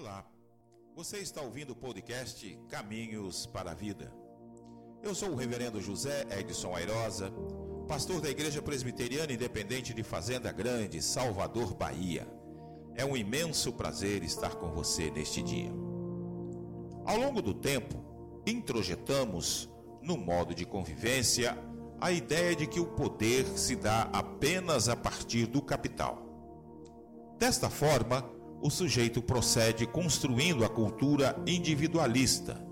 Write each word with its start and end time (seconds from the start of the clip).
Olá, 0.00 0.24
você 0.96 1.18
está 1.18 1.42
ouvindo 1.42 1.72
o 1.72 1.76
podcast 1.76 2.58
Caminhos 2.70 3.44
para 3.44 3.72
a 3.72 3.74
Vida. 3.74 4.10
Eu 5.02 5.14
sou 5.14 5.28
o 5.28 5.34
Reverendo 5.34 5.78
José 5.78 6.26
Edson 6.38 6.74
Airosa, 6.74 7.30
pastor 7.86 8.18
da 8.18 8.30
Igreja 8.30 8.62
Presbiteriana 8.62 9.30
Independente 9.30 9.92
de 9.92 10.02
Fazenda 10.02 10.50
Grande, 10.52 11.02
Salvador, 11.02 11.74
Bahia. 11.74 12.26
É 12.94 13.04
um 13.04 13.14
imenso 13.14 13.74
prazer 13.74 14.22
estar 14.22 14.54
com 14.54 14.72
você 14.72 15.10
neste 15.10 15.42
dia. 15.42 15.70
Ao 17.04 17.18
longo 17.18 17.42
do 17.42 17.52
tempo, 17.52 18.02
introjetamos 18.46 19.70
no 20.00 20.16
modo 20.16 20.54
de 20.54 20.64
convivência 20.64 21.54
a 22.00 22.10
ideia 22.10 22.56
de 22.56 22.66
que 22.66 22.80
o 22.80 22.86
poder 22.86 23.44
se 23.44 23.76
dá 23.76 24.08
apenas 24.14 24.88
a 24.88 24.96
partir 24.96 25.44
do 25.44 25.60
capital. 25.60 26.26
Desta 27.38 27.68
forma, 27.68 28.39
o 28.62 28.70
sujeito 28.70 29.22
procede 29.22 29.86
construindo 29.86 30.64
a 30.64 30.68
cultura 30.68 31.40
individualista. 31.46 32.62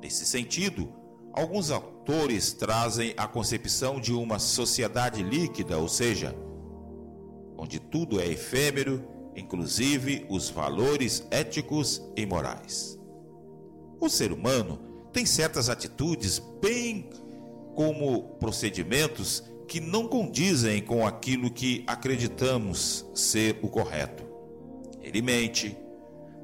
Nesse 0.00 0.24
sentido, 0.24 0.92
alguns 1.32 1.70
autores 1.70 2.52
trazem 2.52 3.12
a 3.16 3.26
concepção 3.26 4.00
de 4.00 4.12
uma 4.12 4.38
sociedade 4.38 5.22
líquida, 5.22 5.78
ou 5.78 5.88
seja, 5.88 6.34
onde 7.56 7.78
tudo 7.78 8.20
é 8.20 8.26
efêmero, 8.26 9.06
inclusive 9.34 10.26
os 10.30 10.48
valores 10.48 11.26
éticos 11.30 12.02
e 12.16 12.24
morais. 12.24 12.98
O 14.00 14.08
ser 14.08 14.32
humano 14.32 14.78
tem 15.12 15.26
certas 15.26 15.68
atitudes 15.68 16.38
bem 16.60 17.10
como 17.74 18.36
procedimentos 18.38 19.42
que 19.68 19.80
não 19.80 20.06
condizem 20.06 20.82
com 20.82 21.06
aquilo 21.06 21.50
que 21.50 21.84
acreditamos 21.86 23.04
ser 23.14 23.58
o 23.62 23.68
correto. 23.68 24.25
Ele 25.06 25.22
mente, 25.22 25.78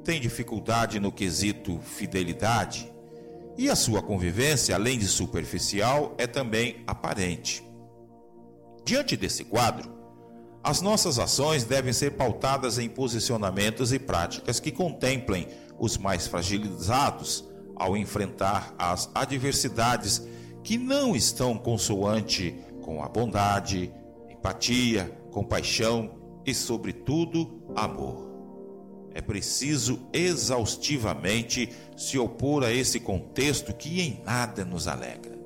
tem 0.05 0.21
dificuldade 0.21 1.01
no 1.01 1.11
quesito 1.11 1.81
fidelidade 1.81 2.93
e 3.59 3.69
a 3.69 3.75
sua 3.75 4.01
convivência, 4.01 4.77
além 4.77 5.01
de 5.01 5.09
superficial, 5.09 6.15
é 6.17 6.29
também 6.29 6.85
aparente. 6.87 7.69
Diante 8.85 9.17
desse 9.17 9.45
quadro, 9.45 9.93
as 10.63 10.81
nossas 10.81 11.19
ações 11.19 11.65
devem 11.65 11.93
ser 11.93 12.13
pautadas 12.13 12.79
em 12.79 12.89
posicionamentos 12.89 13.93
e 13.93 13.99
práticas 13.99 14.61
que 14.61 14.71
contemplem 14.71 15.49
os 15.77 15.99
mais 15.99 16.29
fragilizados 16.29 17.45
ao 17.75 17.97
enfrentar 17.97 18.73
as 18.79 19.11
adversidades 19.13 20.23
que 20.63 20.79
não 20.79 21.17
estão 21.17 21.59
consoante 21.59 22.57
com 22.81 23.03
a 23.03 23.09
bondade, 23.09 23.93
empatia, 24.31 25.21
compaixão 25.33 26.15
e, 26.47 26.55
sobretudo, 26.55 27.61
amor. 27.75 28.32
É 29.15 29.21
preciso 29.21 30.01
exaustivamente 30.13 31.69
se 31.97 32.19
opor 32.19 32.65
a 32.65 32.73
esse 32.73 32.99
contexto 32.99 33.73
que 33.75 34.01
em 34.01 34.23
nada 34.25 34.65
nos 34.65 34.89
alegra. 34.89 35.39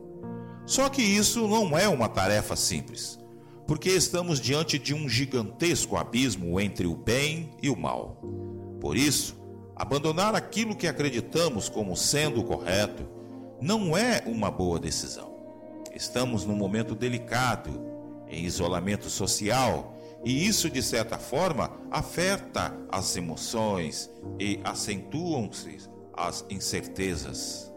Só 0.64 0.88
que 0.88 1.02
isso 1.02 1.46
não 1.46 1.76
é 1.76 1.88
uma 1.88 2.08
tarefa 2.08 2.56
simples, 2.56 3.18
porque 3.66 3.90
estamos 3.90 4.40
diante 4.40 4.78
de 4.78 4.94
um 4.94 5.08
gigantesco 5.08 5.96
abismo 5.96 6.60
entre 6.60 6.86
o 6.86 6.96
bem 6.96 7.50
e 7.62 7.70
o 7.70 7.76
mal. 7.76 8.20
Por 8.80 8.96
isso, 8.96 9.36
abandonar 9.74 10.34
aquilo 10.34 10.76
que 10.76 10.86
acreditamos 10.86 11.68
como 11.68 11.96
sendo 11.96 12.42
correto 12.42 13.06
não 13.60 13.96
é 13.96 14.22
uma 14.26 14.50
boa 14.50 14.78
decisão. 14.78 15.34
Estamos 15.94 16.44
num 16.44 16.56
momento 16.56 16.94
delicado, 16.94 17.70
em 18.28 18.44
isolamento 18.44 19.08
social, 19.08 19.95
e 20.26 20.44
isso, 20.44 20.68
de 20.68 20.82
certa 20.82 21.16
forma, 21.18 21.70
afeta 21.88 22.76
as 22.90 23.16
emoções 23.16 24.10
e 24.40 24.58
acentuam-se 24.64 25.88
as 26.12 26.44
incertezas. 26.50 27.72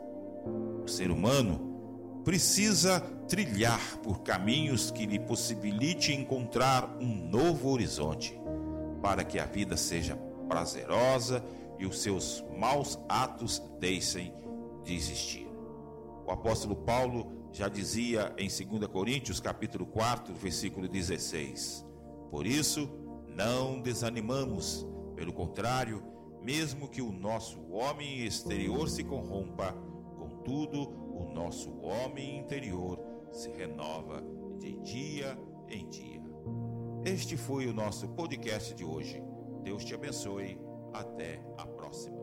O 0.84 0.88
ser 0.88 1.12
humano 1.12 2.24
precisa 2.26 3.02
trilhar 3.28 3.98
por 3.98 4.24
caminhos 4.24 4.90
que 4.90 5.06
lhe 5.06 5.20
possibilite 5.20 6.12
encontrar 6.12 6.98
um 7.00 7.30
novo 7.30 7.70
horizonte, 7.70 8.36
para 9.00 9.24
que 9.24 9.38
a 9.38 9.46
vida 9.46 9.78
seja 9.78 10.16
prazerosa 10.48 11.46
e 11.78 11.86
os 11.86 12.02
seus 12.02 12.44
maus 12.58 12.98
atos 13.08 13.62
deixem 13.80 14.34
de 14.84 14.96
existir. 14.96 15.48
O 16.26 16.32
apóstolo 16.32 16.78
Paulo 16.78 17.32
já 17.52 17.70
dizia 17.70 18.34
em 18.40 18.48
2 18.48 18.88
Coríntios, 18.88 19.40
capítulo 19.40 19.86
4, 19.86 20.34
versículo 20.34 20.88
16: 20.88 21.88
Por 22.30 22.46
isso, 22.46 22.90
não 23.28 23.82
desanimamos, 23.82 24.86
pelo 25.16 25.34
contrário, 25.34 26.04
mesmo 26.42 26.88
que 26.88 27.02
o 27.02 27.12
nosso 27.12 27.62
homem 27.72 28.26
exterior 28.26 28.90
se 28.90 29.04
corrompa, 29.04 29.74
contudo, 30.18 30.90
o 31.14 31.32
nosso 31.34 31.72
homem 31.82 32.38
interior 32.38 33.00
se 33.32 33.50
renova 33.50 34.24
de 34.60 34.78
dia 34.78 35.38
em 35.70 35.88
dia. 35.90 36.22
Este 37.06 37.38
foi 37.38 37.68
o 37.68 37.74
nosso 37.74 38.08
podcast 38.10 38.74
de 38.74 38.84
hoje. 38.84 39.22
Deus 39.64 39.86
te 39.86 39.94
abençoe. 39.94 40.60
Até 40.94 41.42
a 41.58 41.66
próxima. 41.66 42.19